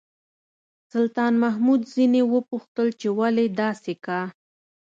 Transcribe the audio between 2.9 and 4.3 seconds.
چې ولې داسې کا.